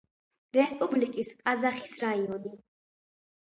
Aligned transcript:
რესპუბლიკის 0.57 1.29
ყაზახის 1.43 1.95
რაიონი. 2.07 2.57